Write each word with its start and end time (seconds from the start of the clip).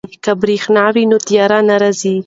که 0.23 0.31
بریښنا 0.41 0.85
وي 0.93 1.03
نو 1.11 1.17
تیاره 1.27 1.59
نه 1.69 1.75
راځي. 1.81 2.15